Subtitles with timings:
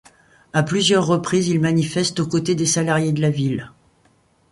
[0.51, 3.71] À plusieurs reprises, il manifeste aux côtés des salariés de la ville.